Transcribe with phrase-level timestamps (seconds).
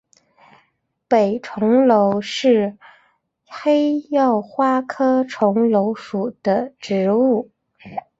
[1.07, 2.75] 北重楼是
[3.45, 7.51] 黑药花科重楼属的植物。